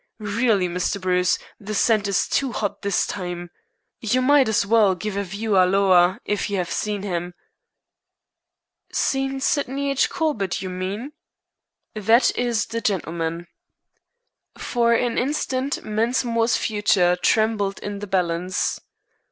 Really, 0.23 0.67
Mr. 0.67 0.99
Bruce, 0.99 1.37
the 1.59 1.75
scent 1.75 2.07
is 2.07 2.27
too 2.27 2.53
hot 2.53 2.81
this 2.81 3.05
time. 3.05 3.51
You 3.99 4.19
might 4.23 4.49
as 4.49 4.65
well 4.65 4.95
give 4.95 5.15
a 5.15 5.23
'View 5.23 5.53
halloa' 5.53 6.19
if 6.25 6.49
you 6.49 6.57
have 6.57 6.71
seen 6.71 7.03
him." 7.03 7.35
"Seen 8.91 9.39
Sydney 9.39 9.91
H. 9.91 10.09
Corbett, 10.09 10.59
you 10.59 10.69
mean?" 10.71 11.11
"That 11.93 12.35
is 12.35 12.65
the 12.65 12.81
gentleman." 12.81 13.45
For 14.57 14.91
an 14.93 15.19
instant 15.19 15.85
Mensmore's 15.85 16.57
future 16.57 17.15
trembled 17.15 17.77
in 17.77 17.99
the 17.99 18.07
balance. 18.07 18.79